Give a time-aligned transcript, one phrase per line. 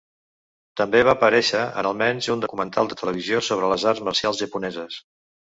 [0.79, 4.99] També va aparèixer en al menys un documental de televisió sobre les arts marcials japoneses.